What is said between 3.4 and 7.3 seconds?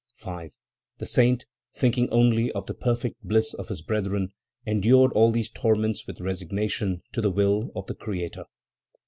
of his brethren, endured all those torments with resignation to the